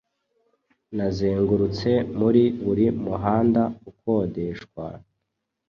[0.97, 1.89] Nazengurutse
[2.19, 4.85] muri buri muhanda ukodeshwa,